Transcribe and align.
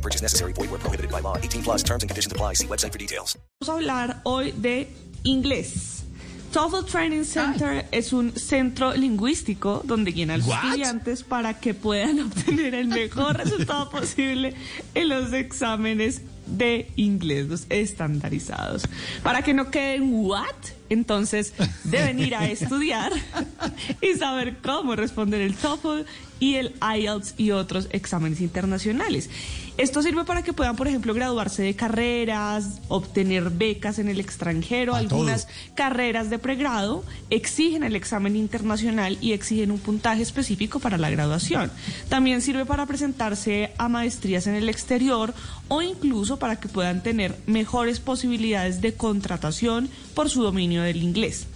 No 0.00 0.02
purchase 0.02 0.22
necessary. 0.22 0.52
Void 0.54 0.70
where 0.70 0.80
prohibited 0.80 1.10
by 1.10 1.20
law. 1.20 1.36
18 1.36 1.62
plus 1.62 1.82
terms 1.82 2.02
and 2.02 2.10
conditions 2.10 2.32
apply. 2.32 2.54
See 2.54 2.66
website 2.66 2.92
for 2.92 2.98
details. 2.98 3.36
Vamos 3.60 3.68
a 3.68 3.72
hablar 3.72 4.20
hoy 4.24 4.52
de 4.52 4.88
inglés. 5.24 6.04
TOEFL 6.52 6.86
Training 6.86 7.24
Center 7.24 7.86
es 7.92 8.12
un 8.12 8.32
centro 8.32 8.92
lingüístico 8.94 9.82
donde 9.84 10.10
guían 10.10 10.30
a 10.30 10.38
los 10.38 10.48
estudiantes 10.48 11.22
para 11.22 11.60
que 11.60 11.74
puedan 11.74 12.18
obtener 12.26 12.74
el 12.74 12.88
mejor 12.88 13.36
resultado 13.36 13.88
posible 13.90 14.54
en 14.94 15.08
los 15.10 15.32
exámenes 15.32 16.22
de 16.46 16.90
inglés, 16.96 17.46
los 17.46 17.66
estandarizados. 17.68 18.82
Para 19.22 19.42
que 19.42 19.54
no 19.54 19.70
queden 19.70 20.12
what, 20.12 20.56
entonces 20.90 21.54
deben 21.84 22.18
ir 22.18 22.34
a 22.34 22.50
estudiar 22.50 23.12
y 24.02 24.18
saber 24.18 24.58
cómo 24.62 24.96
responder 24.96 25.40
el 25.40 25.54
TOEFL 25.54 26.06
y 26.40 26.56
el 26.56 26.74
IELTS 26.80 27.34
y 27.36 27.52
otros 27.52 27.88
exámenes 27.92 28.40
internacionales. 28.40 29.30
Esto 29.76 30.02
sirve 30.02 30.24
para 30.24 30.42
que 30.42 30.52
puedan, 30.52 30.76
por 30.76 30.88
ejemplo, 30.88 31.14
graduarse 31.14 31.62
de 31.62 31.74
carreras, 31.74 32.80
obtener 32.88 33.48
becas 33.50 33.98
en 33.98 34.08
el 34.08 34.20
extranjero. 34.20 34.94
Algunas 34.94 35.48
carreras 35.74 36.28
de 36.28 36.38
pregrado 36.38 37.02
exigen 37.30 37.82
el 37.82 37.96
examen 37.96 38.36
internacional 38.36 39.16
y 39.22 39.32
exigen 39.32 39.70
un 39.70 39.78
puntaje 39.78 40.20
específico 40.20 40.80
para 40.80 40.98
la 40.98 41.08
graduación. 41.08 41.70
También 42.08 42.42
sirve 42.42 42.66
para 42.66 42.84
presentarse 42.84 43.72
a 43.78 43.88
maestrías 43.88 44.46
en 44.46 44.54
el 44.54 44.68
exterior 44.68 45.32
o 45.68 45.80
incluso 45.80 46.38
para 46.38 46.56
que 46.56 46.68
puedan 46.68 47.02
tener 47.02 47.38
mejores 47.46 48.00
posibilidades 48.00 48.80
de 48.82 48.94
contratación 48.94 49.88
por 50.14 50.28
su 50.28 50.42
dominio 50.42 50.79
del 50.82 51.02
inglés. 51.02 51.46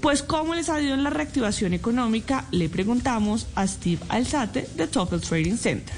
Pues, 0.00 0.22
¿cómo 0.22 0.54
les 0.54 0.68
ha 0.68 0.80
ido 0.80 0.94
en 0.94 1.04
la 1.04 1.10
reactivación 1.10 1.74
económica? 1.74 2.46
Le 2.50 2.68
preguntamos 2.68 3.46
a 3.54 3.66
Steve 3.66 4.00
Alzate 4.08 4.66
de 4.76 4.86
TOEFL 4.86 5.20
Trading 5.20 5.56
Center. 5.56 5.94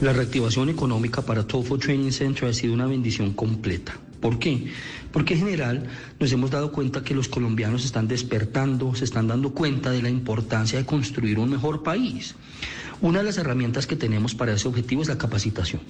La 0.00 0.12
reactivación 0.12 0.68
económica 0.68 1.22
para 1.22 1.44
TOEFL 1.44 1.78
Training 1.78 2.12
Center 2.12 2.48
ha 2.48 2.52
sido 2.52 2.72
una 2.72 2.86
bendición 2.86 3.32
completa. 3.32 3.98
¿Por 4.20 4.38
qué? 4.38 4.68
Porque 5.12 5.34
en 5.34 5.40
general 5.40 5.88
nos 6.20 6.30
hemos 6.30 6.52
dado 6.52 6.70
cuenta 6.70 7.02
que 7.02 7.14
los 7.14 7.28
colombianos 7.28 7.84
están 7.84 8.06
despertando, 8.06 8.94
se 8.94 9.04
están 9.04 9.26
dando 9.26 9.50
cuenta 9.50 9.90
de 9.90 10.02
la 10.02 10.10
importancia 10.10 10.78
de 10.78 10.84
construir 10.84 11.40
un 11.40 11.50
mejor 11.50 11.82
país. 11.82 12.36
Una 13.00 13.20
de 13.20 13.24
las 13.24 13.38
herramientas 13.38 13.86
que 13.86 13.94
tenemos 13.94 14.34
para 14.34 14.52
ese 14.52 14.66
objetivo 14.66 15.02
es 15.02 15.08
la 15.08 15.18
capacitación. 15.18 15.82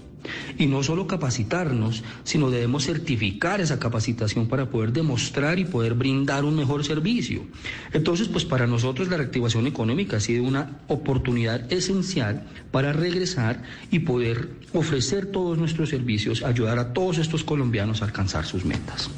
Y 0.58 0.66
no 0.66 0.82
solo 0.82 1.06
capacitarnos, 1.06 2.04
sino 2.24 2.50
debemos 2.50 2.84
certificar 2.84 3.62
esa 3.62 3.78
capacitación 3.78 4.46
para 4.46 4.68
poder 4.68 4.92
demostrar 4.92 5.58
y 5.58 5.64
poder 5.64 5.94
brindar 5.94 6.44
un 6.44 6.56
mejor 6.56 6.84
servicio. 6.84 7.46
Entonces, 7.92 8.28
pues 8.28 8.44
para 8.44 8.66
nosotros 8.66 9.08
la 9.08 9.16
reactivación 9.16 9.66
económica 9.66 10.18
ha 10.18 10.20
sido 10.20 10.44
una 10.44 10.80
oportunidad 10.88 11.72
esencial 11.72 12.46
para 12.70 12.92
regresar 12.92 13.62
y 13.90 14.00
poder 14.00 14.50
ofrecer 14.74 15.26
todos 15.26 15.56
nuestros 15.56 15.88
servicios, 15.88 16.42
ayudar 16.42 16.78
a 16.78 16.92
todos 16.92 17.16
estos 17.16 17.42
colombianos 17.42 18.02
a 18.02 18.04
alcanzar 18.04 18.44
sus 18.44 18.66
metas. 18.66 19.10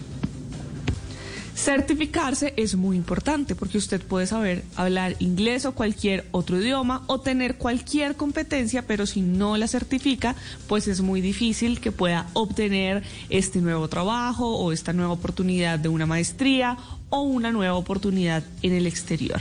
Certificarse 1.60 2.54
es 2.56 2.74
muy 2.74 2.96
importante 2.96 3.54
porque 3.54 3.76
usted 3.76 4.00
puede 4.00 4.26
saber 4.26 4.64
hablar 4.76 5.16
inglés 5.18 5.66
o 5.66 5.72
cualquier 5.72 6.26
otro 6.30 6.58
idioma 6.58 7.02
o 7.06 7.20
tener 7.20 7.58
cualquier 7.58 8.16
competencia, 8.16 8.86
pero 8.86 9.04
si 9.04 9.20
no 9.20 9.58
la 9.58 9.68
certifica, 9.68 10.34
pues 10.68 10.88
es 10.88 11.02
muy 11.02 11.20
difícil 11.20 11.78
que 11.78 11.92
pueda 11.92 12.28
obtener 12.32 13.02
este 13.28 13.60
nuevo 13.60 13.88
trabajo 13.88 14.56
o 14.56 14.72
esta 14.72 14.94
nueva 14.94 15.12
oportunidad 15.12 15.78
de 15.78 15.90
una 15.90 16.06
maestría 16.06 16.78
o 17.10 17.22
una 17.22 17.52
nueva 17.52 17.74
oportunidad 17.74 18.42
en 18.62 18.72
el 18.72 18.86
exterior. 18.86 19.40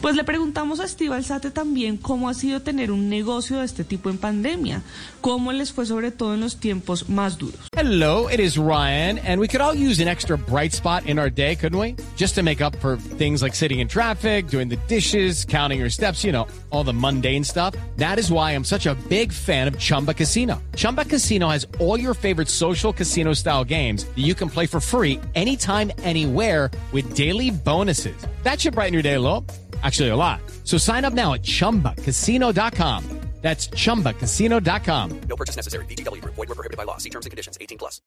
Pues 0.00 0.16
le 0.16 0.24
preguntamos 0.24 0.80
a 0.80 0.88
Steve 0.88 1.14
Alzate 1.14 1.50
también 1.50 1.96
cómo 1.96 2.28
ha 2.28 2.34
sido 2.34 2.62
tener 2.62 2.90
un 2.90 3.08
negocio 3.08 3.58
de 3.58 3.64
este 3.64 3.84
tipo 3.84 4.10
en 4.10 4.18
pandemia, 4.18 4.82
cómo 5.20 5.52
les 5.52 5.72
fue 5.72 5.86
sobre 5.86 6.10
todo 6.10 6.34
en 6.34 6.40
los 6.40 6.56
tiempos 6.56 7.08
más 7.08 7.38
duros. 7.38 7.60
Hello, 7.76 8.28
it 8.28 8.40
is 8.40 8.56
Ryan, 8.56 9.18
and 9.18 9.40
we 9.40 9.48
could 9.48 9.60
all 9.60 9.74
use 9.74 10.00
an 10.00 10.08
extra 10.08 10.36
bright 10.36 10.72
spot 10.72 11.04
in 11.06 11.18
our 11.18 11.30
day, 11.30 11.56
couldn't 11.56 11.78
we? 11.78 11.96
Just 12.16 12.34
to 12.36 12.42
make 12.42 12.60
up 12.60 12.76
for 12.76 12.96
things 13.18 13.42
like 13.42 13.54
sitting 13.54 13.80
in 13.80 13.88
traffic, 13.88 14.48
doing 14.48 14.68
the 14.68 14.78
dishes, 14.88 15.44
counting 15.44 15.78
your 15.78 15.90
steps, 15.90 16.24
you 16.24 16.32
know, 16.32 16.46
all 16.70 16.84
the 16.84 16.92
mundane 16.92 17.44
stuff. 17.44 17.74
That 17.96 18.18
is 18.18 18.30
why 18.30 18.52
I'm 18.52 18.64
such 18.64 18.86
a 18.86 18.94
big 19.08 19.32
fan 19.32 19.68
of 19.68 19.78
Chumba 19.78 20.14
Casino. 20.14 20.62
Chumba 20.76 21.04
Casino 21.04 21.48
has 21.48 21.66
all 21.78 21.98
your 21.98 22.14
favorite 22.14 22.48
social 22.48 22.92
casino 22.92 23.32
style 23.32 23.64
games 23.64 24.04
that 24.04 24.24
you 24.24 24.34
can 24.34 24.48
play 24.48 24.66
for 24.66 24.80
free 24.80 25.20
anytime, 25.34 25.90
anywhere 26.02 26.70
with 26.92 27.07
daily 27.14 27.50
bonuses. 27.50 28.16
That 28.42 28.60
should 28.60 28.74
brighten 28.74 28.94
your 28.94 29.02
day 29.02 29.14
a 29.14 29.20
little. 29.20 29.44
Actually, 29.82 30.08
a 30.08 30.16
lot. 30.16 30.40
So 30.64 30.78
sign 30.78 31.04
up 31.04 31.12
now 31.12 31.34
at 31.34 31.42
chumbacasino.com. 31.42 33.04
That's 33.40 33.68
chumbacasino.com. 33.70 35.20
No 35.28 35.36
purchase 35.36 35.56
necessary. 35.56 35.84
VGW 35.86 36.20
Group. 36.22 36.34
Void 36.34 36.48
were 36.48 36.54
prohibited 36.56 36.76
by 36.76 36.84
law. 36.84 36.98
See 36.98 37.10
terms 37.10 37.26
and 37.26 37.30
conditions. 37.30 37.56
18 37.60 37.78
plus. 37.78 38.02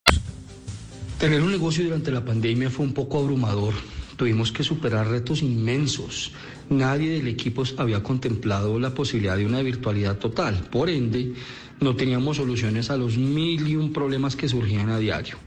Tener 1.19 1.41
un 1.41 1.51
negocio 1.51 1.83
durante 1.83 2.11
la 2.11 2.25
pandemia 2.25 2.69
fue 2.69 2.85
un 2.85 2.93
poco 2.93 3.19
abrumador. 3.19 3.73
Tuvimos 4.17 4.51
que 4.51 4.63
superar 4.63 5.07
retos 5.07 5.41
inmensos. 5.41 6.31
Nadie 6.69 7.11
del 7.11 7.27
equipo 7.27 7.63
había 7.77 8.03
contemplado 8.03 8.79
la 8.79 8.93
posibilidad 8.93 9.37
de 9.37 9.45
una 9.45 9.61
virtualidad 9.61 10.17
total. 10.17 10.67
Por 10.69 10.89
ende, 10.89 11.33
no 11.79 11.95
teníamos 11.95 12.37
soluciones 12.37 12.89
a 12.89 12.97
los 12.97 13.17
mil 13.17 13.67
y 13.67 13.75
un 13.75 13.93
problemas 13.93 14.35
que 14.35 14.49
surgían 14.49 14.89
a 14.89 14.99
diario. 14.99 15.37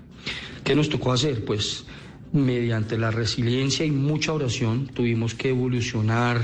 ¿Qué 0.65 0.75
nos 0.75 0.89
tocó 0.89 1.13
hacer? 1.13 1.45
Pues 1.45 1.85
mediante 2.33 2.99
la 2.99 3.11
resiliencia 3.11 3.85
y 3.85 3.91
mucha 3.91 4.33
oración 4.33 4.89
tuvimos 4.89 5.35
que 5.35 5.51
evolucionar, 5.51 6.43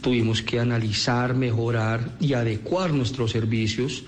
tuvimos 0.00 0.42
que 0.42 0.60
analizar, 0.60 1.34
mejorar 1.34 2.16
y 2.20 2.34
adecuar 2.34 2.92
nuestros 2.92 3.30
servicios 3.30 4.04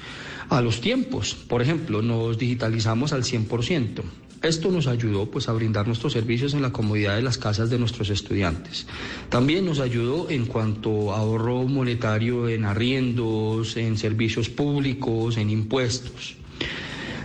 a 0.49 0.61
los 0.61 0.81
tiempos. 0.81 1.35
Por 1.35 1.63
ejemplo, 1.63 2.03
nos 2.03 2.39
digitalizamos 2.39 3.13
al 3.13 3.23
100%. 3.23 4.03
Esto 4.43 4.73
nos 4.73 4.89
ayudó 4.89 5.31
pues 5.31 5.49
a 5.49 5.53
brindar 5.53 5.87
nuestros 5.87 6.13
servicios 6.13 6.53
en 6.53 6.63
la 6.63 6.73
comodidad 6.73 7.15
de 7.15 7.23
las 7.23 7.39
casas 7.39 7.71
de 7.71 7.79
nuestros 7.79 8.11
estudiantes. 8.11 8.89
También 9.29 9.65
nos 9.65 9.79
ayudó 9.79 10.31
en 10.31 10.47
cuanto 10.47 11.13
a 11.13 11.19
ahorro 11.19 11.63
monetario 11.63 12.49
en 12.49 12.65
arriendos, 12.65 13.77
en 13.77 13.97
servicios 13.97 14.49
públicos, 14.49 15.37
en 15.37 15.49
impuestos. 15.49 16.35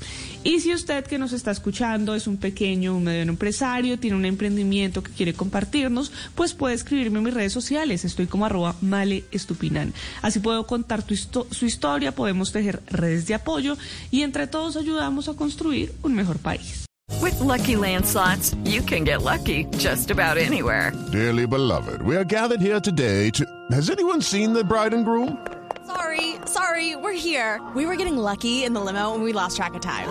Y 0.43 0.59
si 0.59 0.73
usted 0.73 1.05
que 1.05 1.19
nos 1.19 1.33
está 1.33 1.51
escuchando 1.51 2.15
es 2.15 2.27
un 2.27 2.37
pequeño, 2.37 2.95
un 2.95 3.03
mediano 3.03 3.31
empresario, 3.31 3.99
tiene 3.99 4.17
un 4.17 4.25
emprendimiento 4.25 5.03
que 5.03 5.11
quiere 5.11 5.33
compartirnos, 5.33 6.11
pues 6.33 6.53
puede 6.53 6.75
escribirme 6.75 7.19
en 7.19 7.25
mis 7.25 7.33
redes 7.33 7.53
sociales. 7.53 8.05
Estoy 8.05 8.27
como 8.27 8.45
arroba 8.45 8.75
male 8.81 9.23
estupinan. 9.31 9.93
Así 10.23 10.39
puedo 10.39 10.65
contar 10.65 10.90
tu 11.01 11.13
histo- 11.13 11.47
su 11.51 11.65
historia, 11.65 12.11
podemos 12.13 12.51
tejer 12.51 12.81
redes 12.87 13.25
de 13.27 13.33
apoyo 13.35 13.77
y 14.11 14.23
entre 14.23 14.47
todos 14.47 14.75
ayudamos 14.75 15.29
a 15.29 15.33
construir 15.33 15.93
un 16.03 16.13
mejor 16.13 16.37
país. 16.39 16.85
With 17.21 17.39
Lucky 17.39 17.75
Land 17.75 18.05
slots, 18.05 18.55
you 18.63 18.81
can 18.81 19.03
get 19.03 19.21
lucky 19.21 19.65
just 19.77 20.11
about 20.11 20.37
anywhere. 20.37 20.91
Dearly 21.11 21.45
beloved, 21.45 22.01
we 22.03 22.15
are 22.15 22.23
gathered 22.25 22.61
here 22.61 22.79
today 22.81 23.29
to. 23.31 23.45
Has 23.71 23.89
anyone 23.89 24.21
seen 24.21 24.53
the 24.53 24.63
bride 24.63 24.93
and 24.93 25.05
groom? 25.05 25.37
Sorry, 25.85 26.35
sorry, 26.45 26.95
we're 26.95 27.11
here. 27.17 27.59
We 27.75 27.85
were 27.85 27.95
getting 27.97 28.17
lucky 28.17 28.63
in 28.63 28.73
the 28.73 28.79
limo 28.79 29.13
and 29.13 29.23
we 29.23 29.33
lost 29.33 29.57
track 29.57 29.73
of 29.75 29.81
time. 29.81 30.07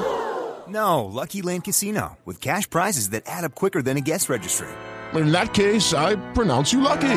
No, 0.69 1.05
Lucky 1.07 1.43
Land 1.43 1.65
Casino, 1.65 2.17
with 2.25 2.41
cash 2.41 2.69
prizes 2.71 3.11
that 3.11 3.25
add 3.27 3.45
up 3.45 3.55
quicker 3.55 3.83
than 3.83 3.97
a 3.97 4.01
guest 4.01 4.29
registry. 4.29 4.69
In 5.15 5.33
that 5.33 5.53
case, 5.55 5.93
I 5.95 6.15
pronounce 6.35 6.73
you 6.73 6.81
lucky. 6.81 7.17